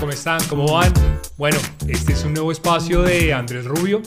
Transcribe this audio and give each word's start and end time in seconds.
¿cómo 0.00 0.12
están? 0.12 0.40
¿Cómo 0.48 0.72
van? 0.72 0.92
Bueno, 1.36 1.58
este 1.88 2.12
es 2.12 2.24
un 2.24 2.32
nuevo 2.32 2.52
espacio 2.52 3.02
de 3.02 3.32
Andrés 3.32 3.64
Rubio 3.64 4.00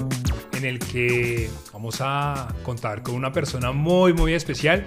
en 0.53 0.65
el 0.65 0.79
que 0.79 1.49
vamos 1.73 1.97
a 1.99 2.47
contar 2.63 3.03
con 3.03 3.15
una 3.15 3.31
persona 3.31 3.71
muy, 3.71 4.13
muy 4.13 4.33
especial. 4.33 4.85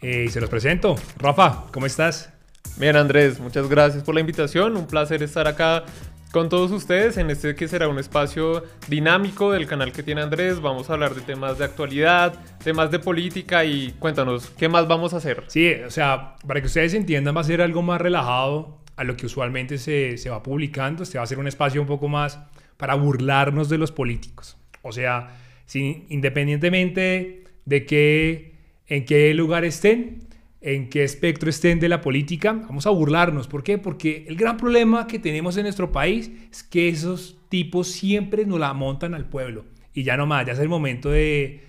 Eh, 0.00 0.24
y 0.26 0.28
se 0.28 0.40
los 0.40 0.48
presento. 0.48 0.96
Rafa, 1.18 1.64
¿cómo 1.72 1.86
estás? 1.86 2.30
Bien, 2.76 2.96
Andrés, 2.96 3.40
muchas 3.40 3.68
gracias 3.68 4.04
por 4.04 4.14
la 4.14 4.20
invitación. 4.20 4.76
Un 4.76 4.86
placer 4.86 5.22
estar 5.22 5.48
acá 5.48 5.84
con 6.30 6.48
todos 6.48 6.70
ustedes 6.70 7.16
en 7.16 7.30
este 7.30 7.54
que 7.54 7.66
será 7.66 7.88
un 7.88 7.98
espacio 7.98 8.62
dinámico 8.88 9.52
del 9.52 9.66
canal 9.66 9.92
que 9.92 10.02
tiene 10.02 10.22
Andrés. 10.22 10.60
Vamos 10.60 10.90
a 10.90 10.92
hablar 10.92 11.14
de 11.14 11.22
temas 11.22 11.58
de 11.58 11.64
actualidad, 11.64 12.34
temas 12.62 12.90
de 12.90 12.98
política 12.98 13.64
y 13.64 13.92
cuéntanos, 13.98 14.50
¿qué 14.50 14.68
más 14.68 14.86
vamos 14.86 15.12
a 15.12 15.16
hacer? 15.16 15.44
Sí, 15.48 15.72
o 15.86 15.90
sea, 15.90 16.36
para 16.46 16.60
que 16.60 16.66
ustedes 16.66 16.94
entiendan, 16.94 17.36
va 17.36 17.40
a 17.40 17.44
ser 17.44 17.62
algo 17.62 17.82
más 17.82 18.00
relajado 18.00 18.85
a 18.96 19.04
lo 19.04 19.16
que 19.16 19.26
usualmente 19.26 19.78
se, 19.78 20.18
se 20.18 20.30
va 20.30 20.42
publicando. 20.42 21.02
Este 21.02 21.18
va 21.18 21.24
a 21.24 21.26
ser 21.26 21.38
un 21.38 21.46
espacio 21.46 21.80
un 21.80 21.86
poco 21.86 22.08
más 22.08 22.38
para 22.76 22.94
burlarnos 22.94 23.68
de 23.68 23.78
los 23.78 23.92
políticos. 23.92 24.56
O 24.82 24.92
sea, 24.92 25.36
sin, 25.66 26.06
independientemente 26.08 27.44
de 27.64 27.86
qué, 27.86 28.54
en 28.86 29.04
qué 29.04 29.34
lugar 29.34 29.64
estén, 29.64 30.26
en 30.60 30.88
qué 30.88 31.04
espectro 31.04 31.50
estén 31.50 31.78
de 31.80 31.88
la 31.88 32.00
política, 32.00 32.52
vamos 32.52 32.86
a 32.86 32.90
burlarnos. 32.90 33.48
¿Por 33.48 33.62
qué? 33.62 33.78
Porque 33.78 34.24
el 34.28 34.36
gran 34.36 34.56
problema 34.56 35.06
que 35.06 35.18
tenemos 35.18 35.56
en 35.56 35.64
nuestro 35.64 35.92
país 35.92 36.30
es 36.50 36.62
que 36.62 36.88
esos 36.88 37.38
tipos 37.48 37.88
siempre 37.88 38.46
nos 38.46 38.58
la 38.58 38.72
montan 38.72 39.14
al 39.14 39.28
pueblo. 39.28 39.64
Y 39.92 40.02
ya 40.02 40.16
no 40.16 40.26
más, 40.26 40.46
ya 40.46 40.52
es 40.52 40.58
el 40.58 40.68
momento 40.68 41.10
de, 41.10 41.62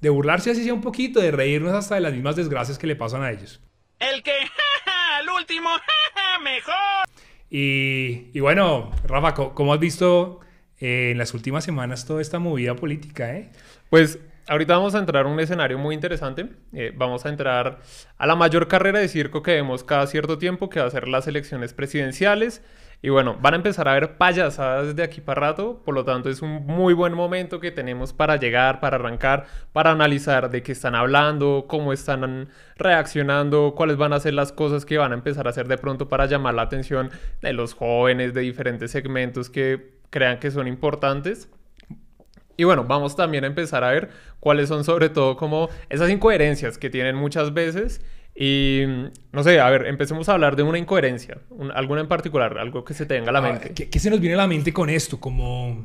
de 0.00 0.08
burlarse 0.10 0.50
así 0.50 0.64
sea 0.64 0.74
un 0.74 0.80
poquito, 0.80 1.20
de 1.20 1.30
reírnos 1.30 1.72
hasta 1.72 1.94
de 1.94 2.00
las 2.00 2.12
mismas 2.12 2.36
desgracias 2.36 2.78
que 2.78 2.86
le 2.86 2.96
pasan 2.96 3.22
a 3.22 3.30
ellos. 3.30 3.60
El 3.98 4.22
que, 4.22 4.32
el 5.20 5.30
último, 5.30 5.70
mejor. 6.42 7.04
Y, 7.50 8.30
y 8.32 8.40
bueno, 8.40 8.90
Rafa, 9.04 9.34
¿cómo 9.34 9.74
has 9.74 9.80
visto 9.80 10.40
eh, 10.78 11.10
en 11.12 11.18
las 11.18 11.34
últimas 11.34 11.64
semanas 11.64 12.06
toda 12.06 12.22
esta 12.22 12.38
movida 12.38 12.74
política? 12.74 13.36
Eh? 13.36 13.50
Pues 13.90 14.18
ahorita 14.48 14.76
vamos 14.76 14.94
a 14.94 14.98
entrar 14.98 15.26
a 15.26 15.28
un 15.28 15.38
escenario 15.38 15.78
muy 15.78 15.94
interesante. 15.94 16.48
Eh, 16.72 16.92
vamos 16.96 17.26
a 17.26 17.28
entrar 17.28 17.80
a 18.16 18.26
la 18.26 18.36
mayor 18.36 18.68
carrera 18.68 19.00
de 19.00 19.08
circo 19.08 19.42
que 19.42 19.52
vemos 19.52 19.84
cada 19.84 20.06
cierto 20.06 20.38
tiempo, 20.38 20.70
que 20.70 20.80
va 20.80 20.86
a 20.86 20.90
ser 20.90 21.08
las 21.08 21.26
elecciones 21.26 21.74
presidenciales. 21.74 22.62
Y 23.04 23.08
bueno, 23.08 23.36
van 23.40 23.54
a 23.54 23.56
empezar 23.56 23.88
a 23.88 23.94
ver 23.94 24.16
payasadas 24.16 24.94
de 24.94 25.02
aquí 25.02 25.20
para 25.20 25.40
rato, 25.40 25.82
por 25.84 25.92
lo 25.92 26.04
tanto 26.04 26.30
es 26.30 26.40
un 26.40 26.64
muy 26.64 26.94
buen 26.94 27.14
momento 27.14 27.58
que 27.58 27.72
tenemos 27.72 28.12
para 28.12 28.36
llegar, 28.36 28.78
para 28.78 28.94
arrancar, 28.94 29.46
para 29.72 29.90
analizar 29.90 30.50
de 30.50 30.62
qué 30.62 30.70
están 30.70 30.94
hablando, 30.94 31.64
cómo 31.66 31.92
están 31.92 32.48
reaccionando, 32.76 33.74
cuáles 33.76 33.96
van 33.96 34.12
a 34.12 34.20
ser 34.20 34.34
las 34.34 34.52
cosas 34.52 34.86
que 34.86 34.98
van 34.98 35.10
a 35.10 35.16
empezar 35.16 35.48
a 35.48 35.50
hacer 35.50 35.66
de 35.66 35.78
pronto 35.78 36.08
para 36.08 36.26
llamar 36.26 36.54
la 36.54 36.62
atención 36.62 37.10
de 37.40 37.52
los 37.52 37.74
jóvenes 37.74 38.34
de 38.34 38.42
diferentes 38.42 38.92
segmentos 38.92 39.50
que 39.50 39.98
crean 40.10 40.38
que 40.38 40.52
son 40.52 40.68
importantes. 40.68 41.48
Y 42.56 42.62
bueno, 42.62 42.84
vamos 42.84 43.16
también 43.16 43.42
a 43.42 43.48
empezar 43.48 43.82
a 43.82 43.90
ver 43.90 44.10
cuáles 44.38 44.68
son 44.68 44.84
sobre 44.84 45.08
todo 45.08 45.36
como 45.36 45.70
esas 45.88 46.08
incoherencias 46.08 46.78
que 46.78 46.88
tienen 46.88 47.16
muchas 47.16 47.52
veces. 47.52 48.00
Y 48.34 48.84
no 49.32 49.42
sé, 49.42 49.60
a 49.60 49.68
ver, 49.70 49.86
empecemos 49.86 50.28
a 50.28 50.32
hablar 50.34 50.56
de 50.56 50.62
una 50.62 50.78
incoherencia, 50.78 51.38
un- 51.50 51.70
alguna 51.70 52.00
en 52.00 52.08
particular, 52.08 52.56
algo 52.58 52.84
que 52.84 52.94
se 52.94 53.04
te 53.06 53.14
venga 53.14 53.28
a 53.30 53.32
la 53.32 53.38
Ah, 53.40 53.42
mente. 53.42 53.72
¿Qué, 53.74 53.90
qué 53.90 53.98
se 53.98 54.08
nos 54.10 54.20
viene 54.20 54.34
a 54.34 54.38
la 54.38 54.46
mente 54.46 54.72
con 54.72 54.88
esto? 54.88 55.20
¿Como, 55.20 55.84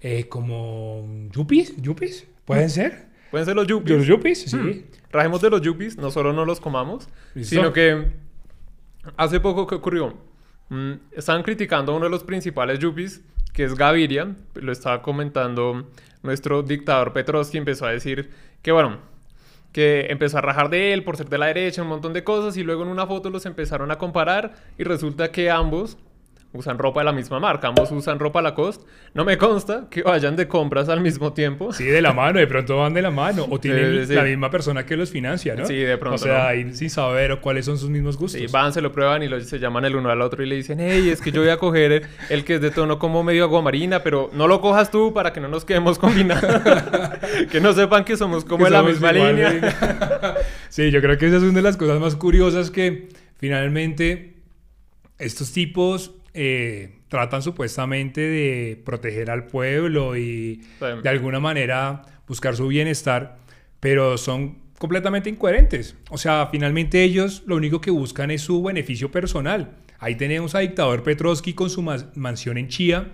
eh, 0.00 0.28
como 0.28 1.28
yuppies? 1.32 1.74
¿Yuppies? 1.80 2.26
¿Pueden 2.44 2.68
ser? 2.68 3.06
Pueden 3.30 3.46
ser 3.46 3.56
los 3.56 3.64
¿Los 3.68 3.78
yuppies. 3.80 4.06
yuppies? 4.06 4.42
Sí. 4.42 4.56
Hmm. 4.56 4.82
Rajemos 5.10 5.40
de 5.40 5.50
los 5.50 5.62
yuppies, 5.62 5.96
no 5.96 6.10
solo 6.10 6.32
no 6.32 6.44
los 6.44 6.60
comamos, 6.60 7.08
Listo. 7.34 7.56
sino 7.56 7.72
que 7.72 8.08
hace 9.16 9.40
poco 9.40 9.66
que 9.66 9.74
ocurrió, 9.74 10.16
Mm, 10.70 10.92
estaban 11.12 11.42
criticando 11.42 11.92
a 11.92 11.96
uno 11.96 12.06
de 12.06 12.10
los 12.10 12.24
principales 12.24 12.78
yuppies, 12.78 13.20
que 13.52 13.64
es 13.64 13.74
Gaviria, 13.74 14.34
lo 14.54 14.72
estaba 14.72 15.02
comentando 15.02 15.90
nuestro 16.22 16.62
dictador 16.62 17.12
Petrovsky, 17.12 17.58
empezó 17.58 17.84
a 17.84 17.90
decir 17.90 18.30
que 18.62 18.72
bueno, 18.72 18.96
que 19.74 20.06
empezó 20.08 20.38
a 20.38 20.40
rajar 20.40 20.70
de 20.70 20.92
él 20.92 21.02
por 21.02 21.16
ser 21.16 21.28
de 21.28 21.36
la 21.36 21.46
derecha, 21.46 21.82
un 21.82 21.88
montón 21.88 22.12
de 22.12 22.22
cosas, 22.22 22.56
y 22.56 22.62
luego 22.62 22.84
en 22.84 22.88
una 22.88 23.08
foto 23.08 23.28
los 23.28 23.44
empezaron 23.44 23.90
a 23.90 23.98
comparar 23.98 24.54
y 24.78 24.84
resulta 24.84 25.32
que 25.32 25.50
ambos 25.50 25.98
usan 26.54 26.78
ropa 26.78 27.00
de 27.00 27.04
la 27.06 27.12
misma 27.12 27.40
marca, 27.40 27.68
ambos 27.68 27.90
usan 27.90 28.18
ropa 28.18 28.40
Lacoste. 28.40 28.84
No 29.12 29.24
me 29.24 29.36
consta 29.36 29.88
que 29.90 30.02
vayan 30.02 30.36
de 30.36 30.46
compras 30.48 30.88
al 30.88 31.00
mismo 31.00 31.32
tiempo. 31.32 31.72
Sí, 31.72 31.84
de 31.84 32.00
la 32.00 32.12
mano, 32.12 32.38
de 32.38 32.46
pronto 32.46 32.76
van 32.78 32.94
de 32.94 33.02
la 33.02 33.10
mano. 33.10 33.46
O 33.50 33.58
tienen 33.60 34.00
sí, 34.02 34.06
sí. 34.06 34.14
la 34.14 34.22
misma 34.22 34.50
persona 34.50 34.86
que 34.86 34.96
los 34.96 35.10
financia, 35.10 35.54
¿no? 35.56 35.66
Sí, 35.66 35.74
de 35.74 35.98
pronto, 35.98 36.14
O 36.14 36.18
sea, 36.18 36.52
¿no? 36.54 36.72
sin 36.74 36.90
saber 36.90 37.32
o 37.32 37.40
cuáles 37.40 37.64
son 37.66 37.76
sus 37.76 37.90
mismos 37.90 38.16
gustos. 38.16 38.40
Sí, 38.40 38.46
van, 38.46 38.72
se 38.72 38.80
lo 38.80 38.92
prueban 38.92 39.22
y 39.24 39.28
lo- 39.28 39.40
se 39.40 39.58
llaman 39.58 39.84
el 39.84 39.96
uno 39.96 40.10
al 40.10 40.20
otro 40.22 40.42
y 40.44 40.46
le 40.46 40.54
dicen, 40.54 40.78
hey, 40.80 41.08
es 41.10 41.20
que 41.20 41.32
yo 41.32 41.40
voy 41.40 41.50
a 41.50 41.56
coger 41.56 42.08
el, 42.30 42.44
que 42.44 42.54
es 42.54 42.60
de 42.60 42.70
tono 42.70 42.98
como 43.00 43.22
medio 43.24 43.44
aguamarina, 43.44 44.02
pero 44.04 44.30
no 44.32 44.46
lo 44.48 44.60
cojas 44.60 44.90
tú 44.92 45.12
para 45.12 45.32
que 45.32 45.40
no 45.40 45.48
nos 45.48 45.64
quedemos 45.64 45.98
combinados. 45.98 46.62
que 47.50 47.60
no 47.60 47.72
sepan 47.72 48.04
que 48.04 48.16
somos 48.16 48.44
como 48.44 48.58
Que 48.58 48.64
de 48.64 48.70
la 48.70 48.78
somos 48.78 48.92
misma 48.92 49.12
igual, 49.12 49.36
línea. 49.36 49.74
sí, 50.68 50.90
yo 50.92 51.00
creo 51.00 51.18
que 51.18 51.26
esa 51.26 51.36
es 51.38 51.42
una 51.42 51.54
de 51.54 51.62
las 51.62 51.76
cosas 51.76 51.98
más 52.00 52.14
curiosas 52.16 52.70
que 52.70 53.08
finalmente 53.36 54.34
estos 55.18 55.52
tipos 55.52 56.12
eh, 56.34 56.98
tratan 57.08 57.42
supuestamente 57.42 58.20
de 58.20 58.82
proteger 58.84 59.30
al 59.30 59.46
pueblo 59.46 60.16
y 60.16 60.62
de 61.02 61.08
alguna 61.08 61.38
manera 61.38 62.02
buscar 62.26 62.56
su 62.56 62.66
bienestar, 62.66 63.38
pero 63.78 64.18
son 64.18 64.58
completamente 64.78 65.30
incoherentes. 65.30 65.96
O 66.10 66.18
sea, 66.18 66.48
finalmente 66.50 67.04
ellos 67.04 67.44
lo 67.46 67.54
único 67.54 67.80
que 67.80 67.92
buscan 67.92 68.32
es 68.32 68.42
su 68.42 68.62
beneficio 68.62 69.12
personal. 69.12 69.76
Ahí 70.00 70.16
tenemos 70.16 70.56
a 70.56 70.58
dictador 70.58 71.04
Petrovsky 71.04 71.54
con 71.54 71.70
su 71.70 71.82
mansión 71.82 72.58
en 72.58 72.68
Chía 72.68 73.12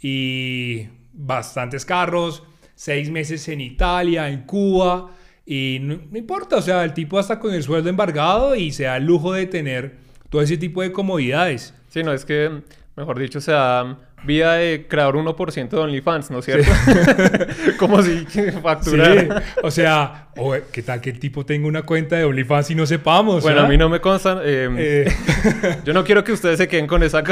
y 0.00 0.88
bastantes 1.12 1.84
carros, 1.84 2.42
seis 2.74 3.10
meses 3.10 3.46
en 3.48 3.60
Italia, 3.60 4.30
en 4.30 4.42
Cuba, 4.42 5.14
y 5.46 5.78
no, 5.82 6.00
no 6.10 6.18
importa, 6.18 6.56
o 6.56 6.62
sea, 6.62 6.82
el 6.84 6.94
tipo 6.94 7.18
hasta 7.18 7.38
con 7.38 7.52
el 7.52 7.62
sueldo 7.62 7.90
embargado 7.90 8.56
y 8.56 8.72
se 8.72 8.84
da 8.84 8.96
el 8.96 9.04
lujo 9.04 9.34
de 9.34 9.44
tener 9.46 9.96
todo 10.30 10.40
ese 10.40 10.56
tipo 10.56 10.80
de 10.80 10.92
comodidades. 10.92 11.74
Sí, 11.94 12.02
no, 12.02 12.12
es 12.12 12.24
que, 12.24 12.50
mejor 12.96 13.20
dicho, 13.20 13.40
se 13.40 13.52
da 13.52 13.98
vida 14.24 14.54
de 14.54 14.88
creador 14.88 15.14
1% 15.14 15.68
de 15.68 15.76
OnlyFans, 15.76 16.28
¿no 16.32 16.40
es 16.40 16.44
cierto? 16.44 16.68
como 17.78 18.02
si 18.02 18.26
Sí, 18.28 18.50
facturara. 18.60 19.44
o 19.62 19.70
sea, 19.70 20.23
o, 20.36 20.54
¿qué 20.72 20.82
tal 20.82 21.00
que 21.00 21.10
el 21.10 21.18
tipo 21.18 21.44
tenga 21.46 21.66
una 21.68 21.82
cuenta 21.82 22.16
de 22.16 22.24
OnlyFans 22.24 22.70
y 22.70 22.74
no 22.74 22.86
sepamos? 22.86 23.42
Bueno, 23.42 23.60
a 23.62 23.68
mí 23.68 23.76
no 23.76 23.88
me 23.88 24.00
consta. 24.00 24.40
eh, 24.44 24.68
Eh, 24.76 25.12
Yo 25.84 25.92
no 25.92 26.04
quiero 26.04 26.24
que 26.24 26.32
ustedes 26.32 26.58
se 26.58 26.68
queden 26.68 26.86
con 26.86 27.02
esa, 27.02 27.22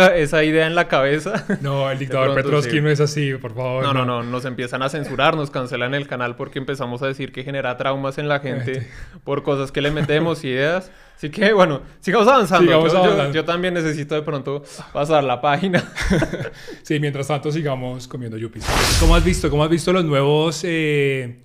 idea 0.44 0.66
en 0.66 0.74
la 0.74 0.88
cabeza. 0.88 1.44
no, 1.60 1.90
el 1.90 1.98
dictador 1.98 2.26
pronto 2.32 2.42
Petrovsky 2.42 2.72
sí. 2.76 2.80
no 2.80 2.90
es 2.90 3.00
así, 3.00 3.34
por 3.34 3.54
favor. 3.54 3.82
No, 3.84 3.92
no, 3.92 4.04
no, 4.04 4.22
nos 4.22 4.44
empiezan 4.44 4.82
a 4.82 4.88
censurar, 4.88 5.36
nos 5.36 5.50
cancelan 5.50 5.94
el 5.94 6.06
canal 6.06 6.36
porque 6.36 6.58
empezamos 6.58 7.02
a 7.02 7.06
decir 7.06 7.32
que 7.32 7.42
genera 7.44 7.76
traumas 7.76 8.18
en 8.18 8.28
la 8.28 8.40
gente 8.40 8.86
por 9.24 9.42
cosas 9.42 9.72
que 9.72 9.80
le 9.80 9.90
metemos, 9.90 10.44
ideas. 10.44 10.90
Así 11.16 11.30
que 11.30 11.52
bueno, 11.52 11.82
sigamos 12.00 12.26
avanzando. 12.26 12.64
Sigamos 12.66 12.92
yo, 12.92 12.98
yo- 12.98 13.04
avanzando. 13.04 13.32
yo 13.34 13.44
también 13.44 13.74
necesito 13.74 14.14
de 14.16 14.22
pronto 14.22 14.62
pasar 14.92 15.22
la 15.24 15.40
página. 15.40 15.84
Sí, 16.82 16.98
mientras 16.98 17.28
tanto 17.28 17.50
sigamos 17.52 18.08
comiendo 18.08 18.36
yuppies. 18.36 18.64
¿Cómo 19.00 19.14
has 19.14 19.24
visto? 19.24 19.48
¿Cómo 19.50 19.62
has 19.64 19.70
visto 19.70 19.92
los 19.92 20.04
nuevos 20.04 20.62
eh, 20.64 21.36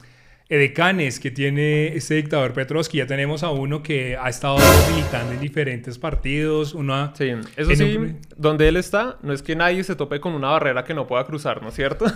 edecanes 0.49 1.19
que 1.19 1.29
tiene 1.31 1.87
este 1.95 2.15
dictador 2.15 2.53
Petrovsky? 2.53 2.97
Ya 2.99 3.07
tenemos 3.07 3.43
a 3.43 3.49
uno 3.51 3.83
que 3.83 4.15
ha 4.15 4.29
estado 4.29 4.57
militando 4.91 5.33
en 5.33 5.39
diferentes 5.39 5.97
partidos, 5.97 6.73
una... 6.73 7.13
Sí, 7.15 7.31
eso 7.55 7.75
sí, 7.75 7.97
un- 7.97 8.19
donde 8.37 8.67
él 8.67 8.77
está, 8.77 9.17
no 9.23 9.33
es 9.33 9.41
que 9.41 9.55
nadie 9.55 9.83
se 9.83 9.95
tope 9.95 10.19
con 10.19 10.33
una 10.33 10.49
barrera 10.49 10.83
que 10.83 10.93
no 10.93 11.05
pueda 11.07 11.25
cruzar, 11.25 11.61
¿no 11.61 11.69
es 11.69 11.75
cierto? 11.75 12.05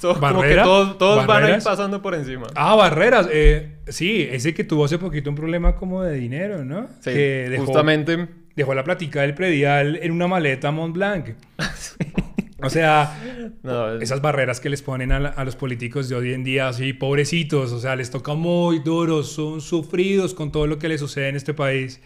So, 0.00 0.18
como 0.20 0.42
que 0.42 0.56
todos, 0.56 0.98
todos 0.98 1.26
van 1.26 1.44
a 1.44 1.50
ir 1.56 1.62
pasando 1.62 2.02
por 2.02 2.14
encima. 2.14 2.46
Ah, 2.54 2.74
Barreras. 2.74 3.28
eh, 3.32 3.76
sí, 3.88 4.26
ese 4.30 4.52
que 4.52 4.64
tuvo 4.64 4.84
hace 4.84 4.98
poquito 4.98 5.30
un 5.30 5.36
problema 5.36 5.76
como 5.76 6.02
de 6.02 6.16
dinero, 6.18 6.64
¿no? 6.64 6.88
Sí, 7.00 7.10
que 7.10 7.46
dejó, 7.50 7.64
justamente. 7.66 8.28
dejó 8.54 8.74
la 8.74 8.84
plática 8.84 9.22
del 9.22 9.34
predial 9.34 9.98
en 10.02 10.12
una 10.12 10.26
maleta 10.26 10.68
a 10.68 10.70
Mont 10.72 10.94
Blanc. 10.94 11.28
O 12.66 12.70
sea, 12.70 13.18
No, 13.62 13.94
esas 14.00 14.20
barreras 14.20 14.60
que 14.60 14.68
les 14.70 14.82
ponen 14.82 15.12
a, 15.12 15.20
la- 15.20 15.28
a 15.30 15.44
los 15.44 15.56
políticos 15.56 16.08
de 16.08 16.16
hoy 16.16 16.32
en 16.32 16.44
día, 16.44 16.68
así, 16.68 16.92
pobrecitos, 16.92 17.72
o 17.72 17.80
sea, 17.80 17.96
les 17.96 18.10
toca 18.10 18.34
muy 18.34 18.80
duro, 18.80 19.22
son 19.22 19.60
sufridos 19.60 20.34
con 20.34 20.52
todo 20.52 20.66
lo 20.66 20.78
que 20.78 20.88
les 20.88 21.00
sucede 21.00 21.28
en 21.28 21.36
este 21.36 21.54
país. 21.54 22.00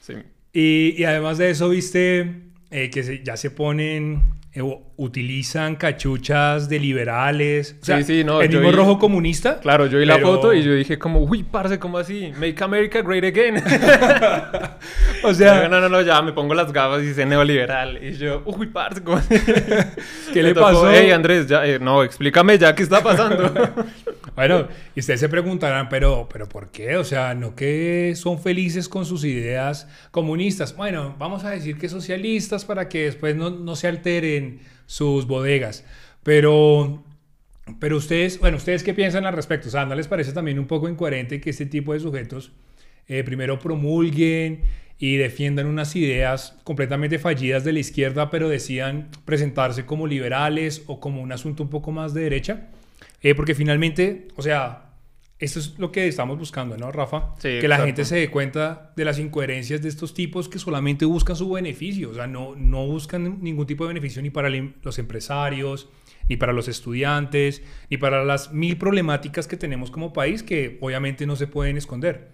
sí. 0.00 0.14
Y, 0.52 0.94
y 0.96 1.04
además 1.04 1.38
de 1.38 1.50
eso, 1.50 1.68
viste 1.68 2.42
eh, 2.70 2.90
que 2.90 3.02
se- 3.02 3.22
ya 3.24 3.36
se 3.36 3.50
ponen, 3.50 4.22
utilizan 4.96 5.74
cachuchas 5.76 6.68
de 6.68 6.78
liberales. 6.78 7.76
O 7.82 7.84
sea, 7.84 7.98
Sí, 7.98 8.04
sí, 8.04 8.24
no, 8.24 8.40
el 8.40 8.48
mismo 8.50 8.68
vi- 8.70 8.76
rojo 8.76 8.98
comunista. 8.98 9.58
Claro, 9.60 9.86
yo 9.86 9.98
vi 9.98 10.06
la 10.06 10.18
foto 10.20 10.54
y 10.54 10.62
yo 10.62 10.72
dije 10.74 10.98
como, 10.98 11.20
uy, 11.20 11.42
parce, 11.42 11.78
¿cómo 11.80 11.98
así? 11.98 12.32
Make 12.38 12.62
America 12.62 13.02
Great 13.02 13.24
Again. 13.24 13.62
O 15.24 15.32
sea, 15.32 15.68
no, 15.70 15.80
no, 15.80 15.88
no, 15.88 16.02
ya 16.02 16.20
me 16.20 16.32
pongo 16.32 16.52
las 16.54 16.70
gafas 16.70 17.02
y 17.02 17.06
dice 17.06 17.24
neoliberal. 17.24 17.98
Y 18.04 18.12
yo, 18.12 18.42
uy, 18.44 18.66
parce, 18.66 19.02
¿cómo 19.02 19.16
así? 19.16 19.34
¿Qué 20.34 20.42
le 20.42 20.52
tocó, 20.52 20.66
pasó? 20.66 20.90
Hey, 20.90 21.10
Andrés, 21.12 21.46
ya, 21.46 21.64
eh, 21.66 21.78
no, 21.78 22.02
explícame 22.02 22.58
ya 22.58 22.74
qué 22.74 22.82
está 22.82 23.02
pasando. 23.02 23.50
Bueno, 24.34 24.66
y 24.96 25.00
ustedes 25.00 25.20
se 25.20 25.28
preguntarán, 25.28 25.88
pero, 25.88 26.28
pero 26.30 26.48
¿por 26.48 26.70
qué? 26.70 26.96
O 26.96 27.04
sea, 27.04 27.34
¿no 27.34 27.54
que 27.54 28.14
son 28.16 28.40
felices 28.40 28.88
con 28.88 29.06
sus 29.06 29.24
ideas 29.24 29.88
comunistas? 30.10 30.76
Bueno, 30.76 31.14
vamos 31.18 31.44
a 31.44 31.50
decir 31.50 31.78
que 31.78 31.88
socialistas 31.88 32.64
para 32.64 32.88
que 32.88 33.04
después 33.04 33.36
no, 33.36 33.50
no 33.50 33.76
se 33.76 33.86
alteren 33.86 34.60
sus 34.86 35.26
bodegas. 35.26 35.84
Pero, 36.24 37.04
pero 37.78 37.96
ustedes, 37.96 38.40
bueno, 38.40 38.56
¿ustedes 38.56 38.82
qué 38.82 38.92
piensan 38.92 39.24
al 39.24 39.34
respecto? 39.34 39.68
O 39.68 39.70
sea, 39.70 39.84
¿no 39.84 39.94
les 39.94 40.08
parece 40.08 40.32
también 40.32 40.58
un 40.58 40.66
poco 40.66 40.88
incoherente 40.88 41.40
que 41.40 41.50
este 41.50 41.66
tipo 41.66 41.92
de 41.92 42.00
sujetos 42.00 42.50
eh, 43.06 43.22
primero 43.22 43.60
promulguen 43.60 44.62
y 44.98 45.16
defiendan 45.16 45.66
unas 45.66 45.94
ideas 45.94 46.56
completamente 46.64 47.18
fallidas 47.18 47.62
de 47.62 47.72
la 47.72 47.80
izquierda, 47.80 48.30
pero 48.30 48.48
decían 48.48 49.10
presentarse 49.24 49.86
como 49.86 50.06
liberales 50.06 50.82
o 50.86 50.98
como 50.98 51.20
un 51.20 51.30
asunto 51.30 51.62
un 51.62 51.70
poco 51.70 51.92
más 51.92 52.14
de 52.14 52.22
derecha? 52.22 52.68
Eh, 53.22 53.34
porque 53.34 53.54
finalmente, 53.54 54.28
o 54.36 54.42
sea, 54.42 54.80
esto 55.38 55.58
es 55.58 55.78
lo 55.78 55.90
que 55.90 56.06
estamos 56.06 56.38
buscando, 56.38 56.76
¿no, 56.76 56.92
Rafa? 56.92 57.34
Sí, 57.36 57.58
que 57.60 57.68
la 57.68 57.76
exacto. 57.76 57.86
gente 57.86 58.04
se 58.04 58.16
dé 58.16 58.30
cuenta 58.30 58.92
de 58.96 59.04
las 59.04 59.18
incoherencias 59.18 59.82
de 59.82 59.88
estos 59.88 60.14
tipos 60.14 60.48
que 60.48 60.58
solamente 60.58 61.04
buscan 61.04 61.36
su 61.36 61.50
beneficio, 61.50 62.10
o 62.10 62.14
sea, 62.14 62.26
no, 62.26 62.54
no 62.56 62.86
buscan 62.86 63.42
ningún 63.42 63.66
tipo 63.66 63.84
de 63.84 63.88
beneficio 63.88 64.22
ni 64.22 64.30
para 64.30 64.48
el- 64.48 64.74
los 64.82 64.98
empresarios, 64.98 65.88
ni 66.28 66.36
para 66.36 66.52
los 66.52 66.68
estudiantes, 66.68 67.62
ni 67.90 67.96
para 67.96 68.24
las 68.24 68.52
mil 68.52 68.76
problemáticas 68.78 69.46
que 69.46 69.56
tenemos 69.56 69.90
como 69.90 70.12
país 70.12 70.42
que 70.42 70.78
obviamente 70.80 71.26
no 71.26 71.36
se 71.36 71.46
pueden 71.46 71.76
esconder. 71.76 72.32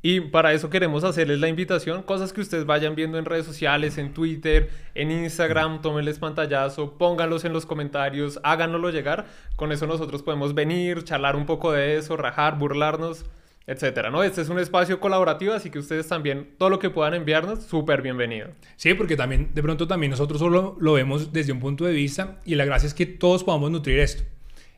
Y 0.00 0.20
para 0.20 0.52
eso 0.52 0.70
queremos 0.70 1.02
hacerles 1.02 1.40
la 1.40 1.48
invitación, 1.48 2.04
cosas 2.04 2.32
que 2.32 2.40
ustedes 2.40 2.66
vayan 2.66 2.94
viendo 2.94 3.18
en 3.18 3.24
redes 3.24 3.44
sociales, 3.44 3.98
en 3.98 4.14
Twitter, 4.14 4.70
en 4.94 5.10
Instagram, 5.10 5.82
tómenles 5.82 6.20
pantallazo, 6.20 6.96
pónganlos 6.96 7.44
en 7.44 7.52
los 7.52 7.66
comentarios, 7.66 8.38
háganoslo 8.44 8.90
llegar. 8.90 9.26
Con 9.56 9.72
eso 9.72 9.88
nosotros 9.88 10.22
podemos 10.22 10.54
venir, 10.54 11.02
charlar 11.02 11.34
un 11.34 11.46
poco 11.46 11.72
de 11.72 11.96
eso, 11.96 12.16
rajar, 12.16 12.58
burlarnos, 12.58 13.24
etcétera, 13.68 14.10
¿no? 14.10 14.22
Este 14.24 14.40
es 14.40 14.48
un 14.48 14.58
espacio 14.58 14.98
colaborativo, 14.98 15.52
así 15.52 15.68
que 15.68 15.78
ustedes 15.78 16.08
también, 16.08 16.48
todo 16.56 16.70
lo 16.70 16.78
que 16.78 16.88
puedan 16.88 17.12
enviarnos, 17.12 17.64
súper 17.64 18.00
bienvenido. 18.00 18.48
Sí, 18.76 18.94
porque 18.94 19.14
también, 19.14 19.50
de 19.54 19.62
pronto 19.62 19.86
también 19.86 20.10
nosotros 20.10 20.38
solo 20.40 20.76
lo 20.80 20.94
vemos 20.94 21.34
desde 21.34 21.52
un 21.52 21.60
punto 21.60 21.84
de 21.84 21.92
vista 21.92 22.40
y 22.46 22.54
la 22.54 22.64
gracia 22.64 22.86
es 22.86 22.94
que 22.94 23.04
todos 23.04 23.44
podamos 23.44 23.70
nutrir 23.70 23.98
esto. 23.98 24.22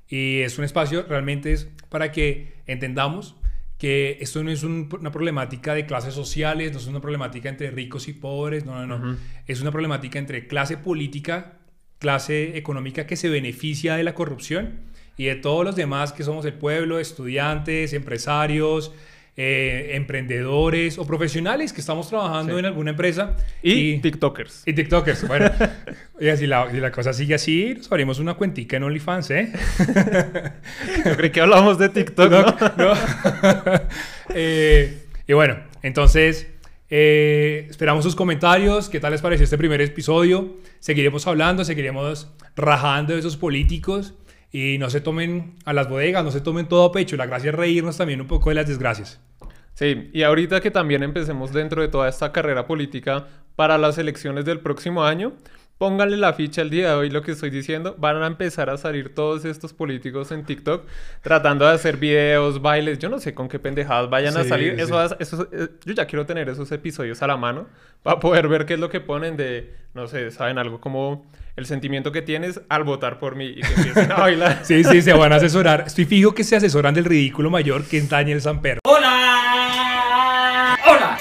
Y 0.08 0.40
es 0.40 0.58
un 0.58 0.64
espacio 0.64 1.04
realmente 1.08 1.52
es 1.52 1.68
para 1.88 2.10
que 2.10 2.54
entendamos 2.66 3.36
que 3.78 4.18
esto 4.20 4.42
no 4.42 4.50
es 4.50 4.64
un- 4.64 4.88
una 5.00 5.12
problemática 5.12 5.72
de 5.74 5.86
clases 5.86 6.12
sociales, 6.12 6.72
no 6.72 6.78
es 6.78 6.86
una 6.88 7.00
problemática 7.00 7.48
entre 7.48 7.70
ricos 7.70 8.08
y 8.08 8.12
pobres, 8.12 8.66
no, 8.66 8.84
no, 8.86 8.98
no. 8.98 9.16
Es 9.46 9.60
una 9.62 9.70
problemática 9.70 10.18
entre 10.18 10.48
clase 10.48 10.76
política, 10.76 11.58
clase 12.00 12.58
económica 12.58 13.06
que 13.06 13.14
se 13.14 13.28
beneficia 13.28 13.94
de 13.94 14.02
la 14.02 14.14
corrupción 14.14 14.80
y 15.20 15.26
de 15.26 15.34
todos 15.34 15.66
los 15.66 15.76
demás 15.76 16.12
que 16.14 16.22
somos 16.24 16.46
el 16.46 16.54
pueblo, 16.54 16.98
estudiantes, 16.98 17.92
empresarios, 17.92 18.90
eh, 19.36 19.90
emprendedores 19.94 20.98
o 20.98 21.06
profesionales 21.06 21.74
que 21.74 21.82
estamos 21.82 22.08
trabajando 22.08 22.54
Sí. 22.54 22.58
en 22.58 22.64
alguna 22.64 22.90
empresa 22.92 23.36
Y, 23.62 23.98
TikTokers. 23.98 24.62
y 24.64 24.72
TikTokers. 24.72 25.28
Bueno, 25.28 25.50
oiga, 26.18 26.36
si 26.38 26.46
la, 26.46 26.70
si 26.70 26.78
la 26.78 26.90
cosa 26.90 27.12
sigue 27.12 27.34
así, 27.34 27.74
nos 27.76 27.92
abrimos 27.92 28.18
una 28.18 28.32
cuentica 28.32 28.78
en 28.78 28.84
OnlyFans, 28.84 29.30
¿eh? 29.30 29.52
Yo 31.04 31.16
creí 31.18 31.30
que 31.30 31.40
hablábamos 31.42 31.78
de 31.78 31.90
TikTok, 31.90 32.30
¿no? 32.30 32.42
No. 32.78 32.92
Eh, 34.32 35.06
y 35.26 35.32
bueno, 35.32 35.56
entonces 35.82 36.46
eh, 36.88 37.66
esperamos 37.68 38.04
sus 38.04 38.14
comentarios. 38.16 38.88
¿Qué 38.88 39.00
tal 39.00 39.12
les 39.12 39.20
pareció 39.20 39.44
este 39.44 39.58
primer 39.58 39.80
episodio? 39.80 40.56
Seguiremos 40.78 41.26
hablando, 41.26 41.64
seguiremos 41.64 42.28
rajando 42.56 43.12
de 43.14 43.18
esos 43.20 43.36
políticos. 43.36 44.14
Y 44.52 44.78
no 44.78 44.90
se 44.90 45.00
tomen 45.00 45.56
a 45.64 45.72
las 45.72 45.88
bodegas, 45.88 46.24
no 46.24 46.30
se 46.30 46.40
tomen 46.40 46.66
todo 46.68 46.84
a 46.84 46.92
pecho. 46.92 47.16
La 47.16 47.26
gracia 47.26 47.50
es 47.50 47.54
reírnos 47.56 47.96
también 47.96 48.20
un 48.20 48.26
poco 48.26 48.50
de 48.50 48.56
las 48.56 48.66
desgracias. 48.66 49.20
Sí, 49.74 50.10
y 50.12 50.22
ahorita 50.22 50.60
que 50.60 50.70
también 50.70 51.02
empecemos 51.02 51.52
dentro 51.52 51.82
de 51.82 51.88
toda 51.88 52.08
esta 52.08 52.32
carrera 52.32 52.66
política 52.66 53.28
para 53.56 53.78
las 53.78 53.98
elecciones 53.98 54.44
del 54.44 54.60
próximo 54.60 55.04
año, 55.04 55.34
pónganle 55.80 56.18
la 56.18 56.34
ficha 56.34 56.60
el 56.60 56.68
día 56.68 56.90
de 56.90 56.94
hoy 56.94 57.08
lo 57.08 57.22
que 57.22 57.32
estoy 57.32 57.48
diciendo. 57.48 57.96
Van 57.98 58.22
a 58.22 58.26
empezar 58.26 58.68
a 58.68 58.76
salir 58.76 59.14
todos 59.14 59.46
estos 59.46 59.72
políticos 59.72 60.30
en 60.30 60.44
TikTok 60.44 60.84
tratando 61.22 61.64
de 61.66 61.72
hacer 61.72 61.96
videos, 61.96 62.60
bailes, 62.60 62.98
yo 62.98 63.08
no 63.08 63.18
sé 63.18 63.32
con 63.32 63.48
qué 63.48 63.58
pendejadas 63.58 64.10
vayan 64.10 64.36
a 64.36 64.44
salir. 64.44 64.74
sí. 64.76 64.82
Eso, 64.82 65.02
eso- 65.18 65.48
eh, 65.52 65.68
yo 65.86 65.94
ya 65.94 66.04
quiero 66.06 66.26
tener 66.26 66.50
esos 66.50 66.70
episodios 66.70 67.22
a 67.22 67.26
la 67.26 67.38
mano 67.38 67.66
para 68.02 68.20
poder 68.20 68.46
ver 68.46 68.66
qué 68.66 68.74
es 68.74 68.80
lo 68.80 68.90
que 68.90 69.00
ponen 69.00 69.38
de, 69.38 69.72
no 69.94 70.06
sé, 70.06 70.30
saben 70.30 70.58
algo 70.58 70.82
como 70.82 71.24
el 71.56 71.64
sentimiento 71.64 72.12
que 72.12 72.20
tienes 72.20 72.60
al 72.68 72.84
votar 72.84 73.18
por 73.18 73.34
mí 73.34 73.46
y 73.46 73.60
que 73.62 73.72
empiecen 73.74 74.12
a 74.12 74.16
bailar. 74.20 74.60
Sí, 74.64 74.84
sí, 74.84 75.00
se 75.00 75.14
van 75.14 75.32
a 75.32 75.36
asesorar. 75.36 75.84
Estoy 75.86 76.04
fijo 76.04 76.34
que 76.34 76.44
se 76.44 76.56
asesoran 76.56 76.92
del 76.92 77.06
ridículo 77.06 77.48
mayor 77.48 77.84
que 77.86 77.96
es 77.96 78.06
Daniel 78.10 78.42
Samper. 78.42 78.80
¡Hola! 78.84 79.49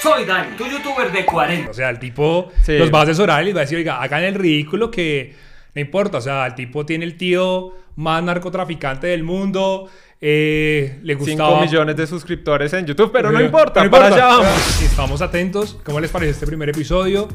Soy 0.02 0.26
Dani, 0.26 0.56
tu 0.56 0.66
youtuber 0.66 1.12
de 1.12 1.26
40. 1.26 1.72
O 1.72 1.74
sea, 1.74 1.90
el 1.90 2.00
tipo 2.00 2.52
Sí. 2.64 2.78
los 2.78 2.92
va 2.94 3.00
a 3.00 3.04
asesorar 3.04 3.42
y 3.44 3.48
les 3.48 3.56
va 3.56 3.60
a 3.60 3.64
decir, 3.64 3.78
oiga, 3.78 4.02
hagan 4.02 4.24
el 4.24 4.36
ridículo 4.36 4.90
que 4.92 5.36
no 5.76 5.82
importa. 5.82 6.20
O 6.20 6.22
sea, 6.22 6.46
el 6.48 6.56
tipo 6.56 6.86
tiene 6.86 7.06
el 7.06 7.18
tío 7.18 7.74
más 7.96 8.24
narcotraficante 8.24 9.08
del 9.08 9.24
mundo. 9.24 9.90
eh, 10.22 11.00
le 11.02 11.14
5 11.14 11.26
gustaba... 11.26 11.62
millones 11.62 11.96
de 11.96 12.06
suscriptores 12.06 12.74
en 12.74 12.86
YouTube, 12.86 13.10
pero 13.14 13.32
no 13.32 13.40
importa, 13.42 13.84
no 13.86 13.90
para 13.90 14.08
importa. 14.08 14.28
allá 14.28 14.38
vamos. 14.44 14.82
Estamos 14.82 15.22
atentos. 15.22 15.78
¿Cómo 15.86 16.00
les 16.02 16.12
parece 16.12 16.32
este 16.32 16.46
primer 16.46 16.68
episodio? 16.70 17.30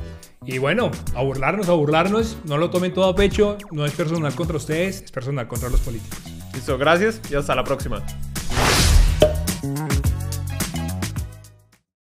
Y 0.45 0.59
bueno, 0.59 0.91
a 1.15 1.23
burlarnos, 1.23 1.69
a 1.71 1.73
burlarnos. 1.73 2.37
No 2.45 2.59
lo 2.59 2.69
tomen 2.69 2.93
todo 2.93 3.09
a 3.09 3.15
pecho. 3.15 3.57
No 3.73 3.87
es 3.87 3.93
personal 3.93 4.35
contra 4.35 4.59
ustedes, 4.59 5.01
es 5.03 5.11
personal 5.13 5.49
contra 5.49 5.71
los 5.71 5.81
políticos. 5.81 6.19
Listo, 6.53 6.77
gracias 6.77 7.23
y 7.31 7.35
hasta 7.35 7.55
la 7.55 7.65
próxima. 7.65 8.03